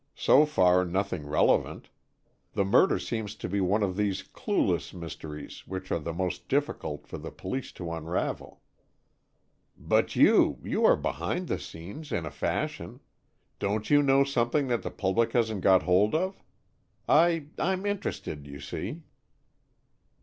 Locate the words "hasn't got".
15.33-15.83